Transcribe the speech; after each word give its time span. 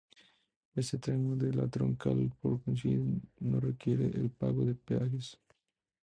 Este 0.73 0.97
tramo 0.97 1.35
de 1.35 1.53
la 1.53 1.67
troncal, 1.67 2.33
por 2.41 2.59
consiguiente, 2.63 3.27
no 3.41 3.59
requiere 3.59 4.05
el 4.07 4.31
pago 4.31 4.65
de 4.65 4.73
peajes. 4.73 5.37